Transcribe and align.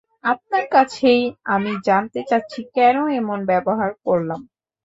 আপনার 0.23 0.63
কাছেই 0.71 1.21
আমি 1.47 1.71
জানতে 1.87 2.19
চাচ্ছি 2.29 2.59
কেন 2.75 2.97
এমন 3.19 3.39
ব্যবহার 3.49 3.91
করলাম। 4.05 4.41